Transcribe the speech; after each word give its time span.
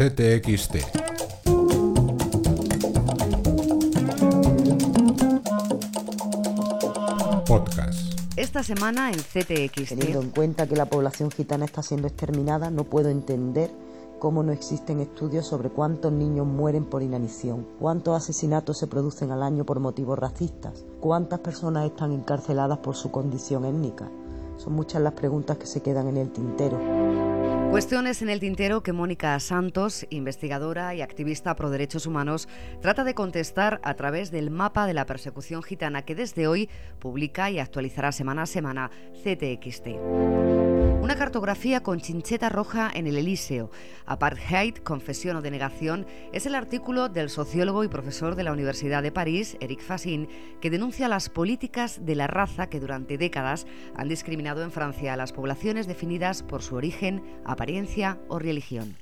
CTXT. 0.00 0.76
Podcast. 7.46 8.18
Esta 8.36 8.62
semana 8.62 9.10
en 9.10 9.18
CTXT. 9.18 9.88
Teniendo 9.90 10.22
en 10.22 10.30
cuenta 10.30 10.66
que 10.66 10.74
la 10.74 10.86
población 10.86 11.30
gitana 11.30 11.66
está 11.66 11.82
siendo 11.82 12.08
exterminada, 12.08 12.70
no 12.70 12.84
puedo 12.84 13.10
entender 13.10 13.70
cómo 14.18 14.42
no 14.42 14.52
existen 14.52 15.00
estudios 15.00 15.46
sobre 15.46 15.68
cuántos 15.68 16.10
niños 16.12 16.46
mueren 16.46 16.86
por 16.86 17.02
inanición, 17.02 17.66
cuántos 17.78 18.16
asesinatos 18.16 18.78
se 18.78 18.86
producen 18.86 19.32
al 19.32 19.42
año 19.42 19.66
por 19.66 19.80
motivos 19.80 20.18
racistas, 20.18 20.82
cuántas 21.00 21.40
personas 21.40 21.84
están 21.84 22.12
encarceladas 22.12 22.78
por 22.78 22.96
su 22.96 23.10
condición 23.10 23.66
étnica. 23.66 24.08
Son 24.56 24.72
muchas 24.72 25.02
las 25.02 25.12
preguntas 25.12 25.58
que 25.58 25.66
se 25.66 25.82
quedan 25.82 26.08
en 26.08 26.16
el 26.16 26.32
tintero. 26.32 27.29
Cuestiones 27.70 28.20
en 28.20 28.30
el 28.30 28.40
tintero 28.40 28.82
que 28.82 28.92
Mónica 28.92 29.38
Santos, 29.38 30.04
investigadora 30.10 30.92
y 30.96 31.02
activista 31.02 31.54
pro 31.54 31.70
derechos 31.70 32.04
humanos, 32.04 32.48
trata 32.82 33.04
de 33.04 33.14
contestar 33.14 33.80
a 33.84 33.94
través 33.94 34.32
del 34.32 34.50
mapa 34.50 34.86
de 34.86 34.94
la 34.94 35.06
persecución 35.06 35.62
gitana 35.62 36.02
que 36.02 36.16
desde 36.16 36.48
hoy 36.48 36.68
publica 36.98 37.48
y 37.48 37.60
actualizará 37.60 38.10
semana 38.10 38.42
a 38.42 38.46
semana 38.46 38.90
CTXT. 39.22 40.59
Una 41.00 41.16
cartografía 41.16 41.82
con 41.82 41.98
chincheta 41.98 42.50
roja 42.50 42.90
en 42.92 43.06
el 43.06 43.16
Elíseo. 43.16 43.70
Apartheid, 44.04 44.76
confesión 44.76 45.34
o 45.36 45.40
denegación 45.40 46.06
es 46.32 46.44
el 46.44 46.54
artículo 46.54 47.08
del 47.08 47.30
sociólogo 47.30 47.84
y 47.84 47.88
profesor 47.88 48.36
de 48.36 48.44
la 48.44 48.52
Universidad 48.52 49.02
de 49.02 49.10
París, 49.10 49.56
Eric 49.60 49.80
Fassin, 49.80 50.28
que 50.60 50.68
denuncia 50.68 51.08
las 51.08 51.30
políticas 51.30 52.04
de 52.04 52.16
la 52.16 52.26
raza 52.26 52.68
que 52.68 52.80
durante 52.80 53.16
décadas 53.16 53.66
han 53.96 54.10
discriminado 54.10 54.62
en 54.62 54.72
Francia 54.72 55.14
a 55.14 55.16
las 55.16 55.32
poblaciones 55.32 55.86
definidas 55.86 56.42
por 56.42 56.62
su 56.62 56.76
origen, 56.76 57.22
apariencia 57.46 58.18
o 58.28 58.38
religión. 58.38 58.94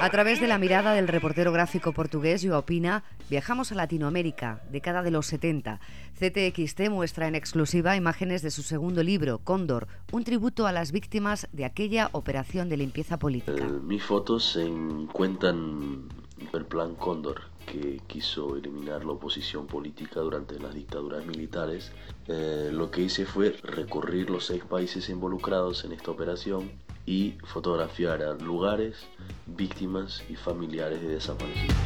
A 0.00 0.08
través 0.08 0.40
de 0.40 0.48
la 0.48 0.56
mirada 0.56 0.94
del 0.94 1.08
reportero 1.08 1.52
gráfico 1.52 1.92
portugués 1.92 2.42
Joao 2.42 2.64
Pina, 2.64 3.04
viajamos 3.28 3.70
a 3.70 3.74
Latinoamérica, 3.74 4.62
década 4.72 5.02
de 5.02 5.10
los 5.10 5.26
70. 5.26 5.78
CTXT 6.18 6.88
muestra 6.88 7.28
en 7.28 7.34
exclusiva 7.34 7.96
imágenes 7.96 8.40
de 8.40 8.50
su 8.50 8.62
segundo 8.62 9.02
libro, 9.02 9.40
Cóndor, 9.44 9.88
un 10.10 10.24
tributo 10.24 10.66
a 10.66 10.72
las 10.72 10.92
víctimas 10.92 11.48
de 11.52 11.66
aquella 11.66 12.08
operación 12.12 12.70
de 12.70 12.78
limpieza 12.78 13.18
política. 13.18 13.62
Eh, 13.62 13.80
mis 13.84 14.02
fotos 14.02 14.52
se 14.52 14.64
encuentran 14.64 16.08
el 16.50 16.64
plan 16.64 16.94
Cóndor, 16.94 17.42
que 17.66 18.00
quiso 18.06 18.56
eliminar 18.56 19.04
la 19.04 19.12
oposición 19.12 19.66
política 19.66 20.20
durante 20.20 20.58
las 20.58 20.74
dictaduras 20.74 21.26
militares. 21.26 21.92
Eh, 22.26 22.70
lo 22.72 22.90
que 22.90 23.02
hice 23.02 23.26
fue 23.26 23.54
recorrer 23.62 24.30
los 24.30 24.46
seis 24.46 24.64
países 24.64 25.10
involucrados 25.10 25.84
en 25.84 25.92
esta 25.92 26.10
operación 26.10 26.70
y 27.10 27.36
fotografiar 27.42 28.22
a 28.22 28.34
lugares, 28.34 28.94
víctimas 29.44 30.22
y 30.28 30.36
familiares 30.36 31.02
de 31.02 31.08
desaparecidos. 31.08 31.76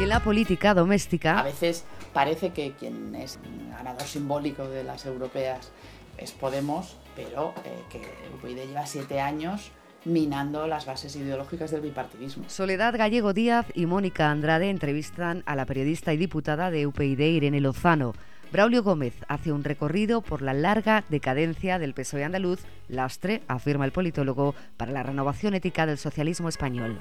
Y 0.00 0.02
en 0.02 0.08
la 0.08 0.18
política 0.18 0.74
doméstica... 0.74 1.38
A 1.38 1.44
veces 1.44 1.84
parece 2.12 2.50
que 2.50 2.72
quien 2.72 3.14
es 3.14 3.38
ganador 3.70 4.02
simbólico 4.02 4.66
de 4.68 4.82
las 4.82 5.06
europeas 5.06 5.70
es 6.18 6.32
Podemos, 6.32 6.96
pero 7.14 7.54
eh, 7.64 7.84
que 7.88 8.00
UPyD 8.34 8.66
lleva 8.66 8.86
siete 8.86 9.20
años 9.20 9.70
minando 10.04 10.66
las 10.66 10.86
bases 10.86 11.14
ideológicas 11.14 11.70
del 11.70 11.80
bipartidismo. 11.80 12.44
Soledad 12.48 12.98
Gallego 12.98 13.32
Díaz 13.32 13.66
y 13.72 13.86
Mónica 13.86 14.32
Andrade 14.32 14.68
entrevistan 14.68 15.44
a 15.46 15.54
la 15.54 15.64
periodista 15.64 16.12
y 16.12 16.16
diputada 16.16 16.72
de 16.72 16.88
UPyD 16.88 17.20
Irene 17.20 17.60
Lozano. 17.60 18.14
Braulio 18.52 18.82
Gómez 18.82 19.14
hace 19.28 19.52
un 19.52 19.64
recorrido 19.64 20.20
por 20.20 20.42
la 20.42 20.54
larga 20.54 21.04
decadencia 21.08 21.78
del 21.78 21.94
PSOE 21.94 22.24
andaluz, 22.24 22.60
lastre, 22.88 23.42
afirma 23.48 23.84
el 23.84 23.92
politólogo, 23.92 24.54
para 24.76 24.92
la 24.92 25.02
renovación 25.02 25.54
ética 25.54 25.86
del 25.86 25.98
socialismo 25.98 26.48
español. 26.48 26.98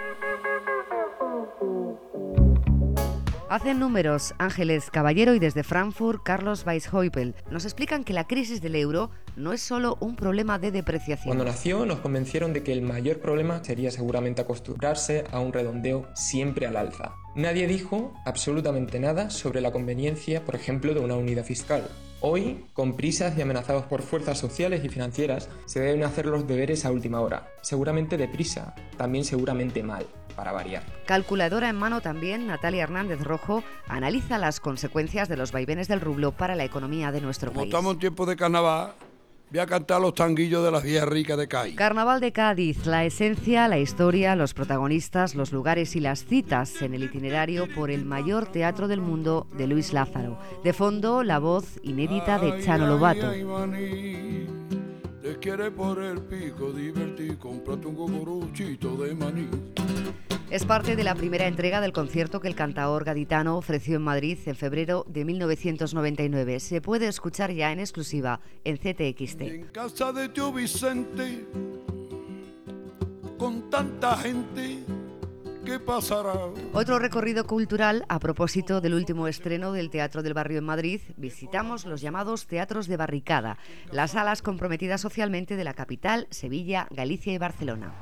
Hacen 3.53 3.77
números 3.77 4.33
Ángeles 4.39 4.89
Caballero 4.89 5.35
y 5.35 5.37
desde 5.37 5.61
Frankfurt 5.61 6.23
Carlos 6.23 6.65
Weisheupel. 6.65 7.35
Nos 7.51 7.65
explican 7.65 8.03
que 8.03 8.11
la 8.11 8.25
crisis 8.25 8.63
del 8.63 8.75
euro 8.75 9.11
no 9.35 9.53
es 9.53 9.61
solo 9.61 9.95
un 9.99 10.15
problema 10.15 10.57
de 10.57 10.71
depreciación. 10.71 11.27
Cuando 11.27 11.45
nació 11.45 11.85
nos 11.85 11.99
convencieron 11.99 12.51
de 12.51 12.63
que 12.63 12.73
el 12.73 12.81
mayor 12.81 13.19
problema 13.19 13.63
sería 13.63 13.91
seguramente 13.91 14.41
acostumbrarse 14.41 15.25
a 15.31 15.39
un 15.39 15.53
redondeo 15.53 16.07
siempre 16.15 16.65
al 16.65 16.77
alza. 16.77 17.13
Nadie 17.35 17.67
dijo 17.67 18.15
absolutamente 18.25 18.99
nada 18.99 19.29
sobre 19.29 19.61
la 19.61 19.71
conveniencia, 19.71 20.43
por 20.43 20.55
ejemplo, 20.55 20.95
de 20.95 21.01
una 21.01 21.13
unidad 21.13 21.45
fiscal. 21.45 21.87
Hoy, 22.21 22.65
con 22.73 22.95
prisas 22.95 23.37
y 23.37 23.43
amenazados 23.43 23.85
por 23.85 24.01
fuerzas 24.01 24.39
sociales 24.39 24.83
y 24.83 24.89
financieras, 24.89 25.47
se 25.65 25.79
deben 25.79 26.03
hacer 26.03 26.25
los 26.25 26.47
deberes 26.47 26.85
a 26.85 26.91
última 26.91 27.21
hora. 27.21 27.51
Seguramente 27.61 28.17
deprisa, 28.17 28.73
también 28.97 29.25
seguramente 29.25 29.83
mal 29.83 30.07
para 30.33 30.51
variar. 30.51 30.83
Calculadora 31.05 31.69
en 31.69 31.75
mano 31.75 32.01
también, 32.01 32.47
Natalia 32.47 32.83
Hernández 32.83 33.21
Rojo 33.21 33.63
analiza 33.87 34.37
las 34.37 34.59
consecuencias 34.59 35.29
de 35.29 35.37
los 35.37 35.51
vaivenes 35.51 35.87
del 35.87 36.01
rublo 36.01 36.31
para 36.31 36.55
la 36.55 36.63
economía 36.63 37.11
de 37.11 37.21
nuestro 37.21 37.49
Como 37.51 37.61
país. 37.61 37.73
estamos 37.73 37.93
en 37.93 37.99
tiempo 37.99 38.25
de 38.25 38.35
carnaval, 38.35 38.93
voy 39.51 39.59
a 39.59 39.65
cantar 39.67 40.01
los 40.01 40.15
tanguillos 40.15 40.63
de 40.65 40.71
las 40.71 40.81
vías 40.83 41.07
ricas 41.07 41.37
de 41.37 41.47
Cádiz. 41.47 41.75
Carnaval 41.75 42.19
de 42.19 42.31
Cádiz, 42.31 42.85
la 42.85 43.05
esencia, 43.05 43.67
la 43.67 43.77
historia, 43.77 44.35
los 44.35 44.53
protagonistas, 44.53 45.35
los 45.35 45.51
lugares 45.51 45.95
y 45.95 45.99
las 45.99 46.25
citas 46.25 46.81
en 46.81 46.93
el 46.93 47.03
itinerario 47.03 47.67
por 47.73 47.91
el 47.91 48.03
mayor 48.05 48.47
teatro 48.47 48.87
del 48.87 49.01
mundo 49.01 49.47
de 49.55 49.67
Luis 49.67 49.93
Lázaro. 49.93 50.39
De 50.63 50.73
fondo, 50.73 51.21
la 51.23 51.37
voz 51.39 51.79
inédita 51.83 52.39
de 52.39 52.63
Chano 52.63 52.87
Lobato. 52.87 53.29
Ay, 53.29 53.45
ay, 53.73 54.47
Te 55.23 55.37
quiere 55.37 55.71
por 55.71 56.03
el 56.03 56.19
pico 56.19 56.73
divertir, 56.73 57.37
cómprate 57.37 57.87
un 57.87 57.95
cucuruchito 57.95 58.97
de 58.97 59.15
maní. 59.15 59.47
Es 60.51 60.65
parte 60.65 60.97
de 60.97 61.03
la 61.05 61.15
primera 61.15 61.47
entrega 61.47 61.79
del 61.79 61.93
concierto 61.93 62.41
que 62.41 62.49
el 62.49 62.55
cantaor 62.55 63.05
gaditano 63.05 63.55
ofreció 63.55 63.95
en 63.95 64.01
Madrid 64.01 64.37
en 64.45 64.57
febrero 64.57 65.05
de 65.07 65.23
1999. 65.23 66.59
Se 66.59 66.81
puede 66.81 67.07
escuchar 67.07 67.53
ya 67.53 67.71
en 67.71 67.79
exclusiva 67.79 68.41
en 68.65 68.75
CTXT. 68.75 69.41
En 69.43 69.63
casa 69.67 70.11
de 70.11 70.27
tío 70.27 70.51
Vicente, 70.51 71.45
con 73.37 73.69
tanta 73.69 74.17
gente, 74.17 74.83
¿qué 75.65 75.79
pasará? 75.79 76.33
Otro 76.73 76.99
recorrido 76.99 77.45
cultural 77.45 78.05
a 78.09 78.19
propósito 78.19 78.81
del 78.81 78.93
último 78.93 79.27
estreno 79.27 79.71
del 79.71 79.89
Teatro 79.89 80.23
del 80.23 80.33
Barrio 80.33 80.59
en 80.59 80.65
Madrid, 80.65 81.01
visitamos 81.17 81.85
los 81.85 82.01
llamados 82.01 82.47
teatros 82.47 82.87
de 82.87 82.97
barricada, 82.97 83.57
las 83.91 84.11
salas 84.11 84.41
comprometidas 84.41 85.01
socialmente 85.01 85.55
de 85.55 85.63
la 85.63 85.73
capital, 85.73 86.27
Sevilla, 86.29 86.87
Galicia 86.91 87.33
y 87.33 87.37
Barcelona. 87.37 87.93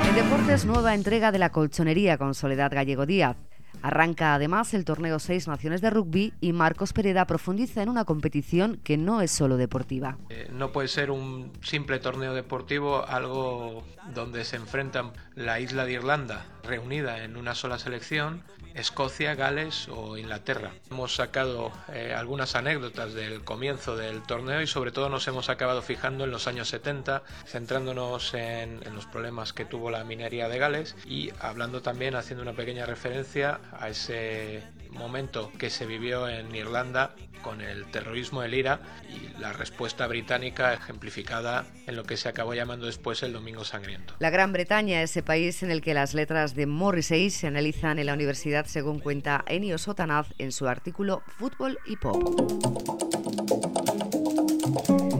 En 0.00 0.14
deportes, 0.14 0.64
nueva 0.64 0.94
entrega 0.94 1.32
de 1.32 1.38
la 1.38 1.50
colchonería 1.50 2.18
con 2.18 2.34
Soledad 2.34 2.72
Gallego 2.72 3.06
Díaz. 3.06 3.36
Arranca 3.82 4.34
además 4.34 4.74
el 4.74 4.84
torneo 4.84 5.18
Seis 5.18 5.48
Naciones 5.48 5.80
de 5.80 5.90
Rugby 5.90 6.32
y 6.40 6.52
Marcos 6.52 6.92
Pereda 6.92 7.26
profundiza 7.26 7.82
en 7.82 7.88
una 7.88 8.04
competición 8.04 8.78
que 8.82 8.96
no 8.96 9.20
es 9.20 9.30
solo 9.30 9.56
deportiva. 9.56 10.18
Eh, 10.30 10.48
no 10.52 10.72
puede 10.72 10.88
ser 10.88 11.10
un 11.10 11.52
simple 11.62 11.98
torneo 11.98 12.34
deportivo, 12.34 13.06
algo 13.06 13.84
donde 14.14 14.44
se 14.44 14.56
enfrentan 14.56 15.12
la 15.38 15.60
isla 15.60 15.84
de 15.84 15.92
Irlanda 15.92 16.44
reunida 16.64 17.22
en 17.22 17.36
una 17.36 17.54
sola 17.54 17.78
selección, 17.78 18.42
Escocia, 18.74 19.34
Gales 19.34 19.88
o 19.88 20.18
Inglaterra. 20.18 20.72
Hemos 20.90 21.14
sacado 21.14 21.72
eh, 21.92 22.12
algunas 22.16 22.56
anécdotas 22.56 23.14
del 23.14 23.42
comienzo 23.44 23.96
del 23.96 24.22
torneo 24.22 24.60
y 24.60 24.66
sobre 24.66 24.90
todo 24.90 25.08
nos 25.08 25.26
hemos 25.28 25.48
acabado 25.48 25.80
fijando 25.80 26.24
en 26.24 26.32
los 26.32 26.46
años 26.48 26.68
70, 26.68 27.22
centrándonos 27.46 28.34
en, 28.34 28.80
en 28.84 28.94
los 28.94 29.06
problemas 29.06 29.52
que 29.52 29.64
tuvo 29.64 29.90
la 29.90 30.04
minería 30.04 30.48
de 30.48 30.58
Gales 30.58 30.96
y 31.06 31.30
hablando 31.40 31.82
también, 31.82 32.16
haciendo 32.16 32.42
una 32.42 32.52
pequeña 32.52 32.84
referencia 32.84 33.60
a 33.72 33.88
ese 33.88 34.64
momento 34.90 35.50
que 35.58 35.70
se 35.70 35.86
vivió 35.86 36.28
en 36.28 36.54
Irlanda 36.54 37.14
con 37.42 37.60
el 37.60 37.86
terrorismo 37.86 38.42
del 38.42 38.54
IRA 38.54 38.80
y 39.08 39.40
la 39.40 39.52
respuesta 39.52 40.06
británica 40.06 40.74
ejemplificada 40.74 41.66
en 41.86 41.96
lo 41.96 42.04
que 42.04 42.16
se 42.16 42.28
acabó 42.28 42.54
llamando 42.54 42.86
después 42.86 43.22
el 43.22 43.32
Domingo 43.32 43.64
Sangriento. 43.64 44.14
La 44.18 44.30
Gran 44.30 44.52
Bretaña, 44.52 45.02
ese 45.02 45.22
país 45.22 45.62
en 45.62 45.70
el 45.70 45.80
que 45.80 45.94
las 45.94 46.14
letras 46.14 46.54
de 46.54 46.66
Morrissey 46.66 47.30
se 47.30 47.46
analizan 47.46 47.98
en 47.98 48.06
la 48.06 48.14
universidad 48.14 48.66
según 48.66 48.98
cuenta 49.00 49.44
Enio 49.46 49.78
Sotanaz 49.78 50.28
en 50.38 50.52
su 50.52 50.68
artículo 50.68 51.22
Fútbol 51.26 51.78
y 51.86 51.96
Pop. 51.96 52.22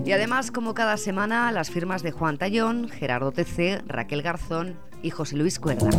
Y 0.05 0.13
además, 0.13 0.51
como 0.51 0.75
cada 0.75 0.97
semana, 0.97 1.53
las 1.53 1.71
firmas 1.71 2.03
de 2.03 2.13
Juan 2.13 2.39
Tallón, 2.39 2.89
Gerardo 2.89 3.31
TC, 3.31 3.83
Raquel 3.87 4.23
Garzón 4.23 4.79
y 5.03 5.11
José 5.11 5.37
Luis 5.37 5.59
Cuerda. 5.59 5.91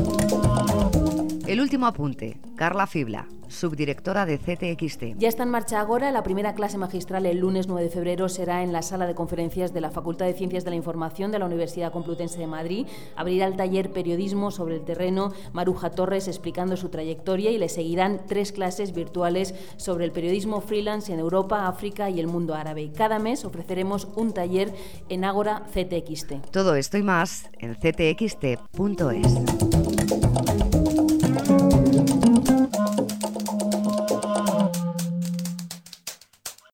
El 1.50 1.62
último 1.62 1.88
apunte, 1.88 2.40
Carla 2.56 2.86
Fibla. 2.86 3.28
subdirectora 3.48 4.28
de 4.28 4.38
CTXT. 4.38 5.18
Ya 5.18 5.28
está 5.28 5.42
en 5.42 5.50
marcha 5.50 5.80
ahora 5.80 6.12
la 6.12 6.22
primera 6.22 6.54
clase 6.54 6.78
magistral 6.78 7.26
el 7.26 7.40
lunes 7.40 7.68
9 7.68 7.82
de 7.82 7.90
febrero 7.90 8.30
será 8.30 8.62
en 8.62 8.72
la 8.72 8.84
sala 8.84 9.08
de 9.08 9.16
conferencias 9.16 9.74
de 9.74 9.82
la 9.82 9.90
Facultad 9.90 10.28
de 10.28 10.34
Ciencias 10.34 10.64
de 10.64 10.70
la 10.70 10.76
Información 10.76 11.32
de 11.32 11.40
la 11.40 11.48
Universidad 11.48 11.92
Complutense 11.92 12.38
de 12.38 12.46
Madrid. 12.46 12.86
Abrirá 13.16 13.48
el 13.48 13.56
taller 13.56 13.92
Periodismo 13.92 14.52
sobre 14.52 14.76
el 14.76 14.86
terreno 14.86 15.34
Maruja 15.52 15.90
Torres 15.90 16.28
explicando 16.28 16.78
su 16.78 16.90
trayectoria 16.90 17.50
y 17.50 17.58
le 17.58 17.70
seguirán 17.70 18.22
tres 18.28 18.52
clases 18.52 18.94
virtuales 18.94 19.56
sobre 19.78 20.06
el 20.06 20.12
periodismo 20.12 20.62
freelance 20.62 21.12
en 21.12 21.18
Europa, 21.18 21.68
África 21.68 22.12
y 22.12 22.20
el 22.20 22.28
mundo 22.28 22.54
árabe. 22.54 22.92
Cada 22.96 23.18
mes 23.18 23.46
ofreceremos 23.46 24.08
un 24.16 24.32
taller 24.32 24.72
en 25.10 25.26
Ágora 25.26 25.64
CTXT. 25.74 26.52
Todo 26.52 26.76
esto 26.76 27.00
y 27.00 27.02
más 27.02 27.50
en 27.58 27.74
ctxt.es. 27.74 29.89